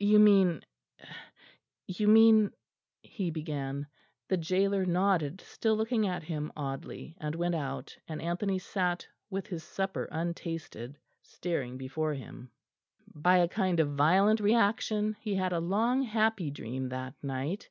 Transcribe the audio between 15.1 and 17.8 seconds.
he had a long happy dream that night.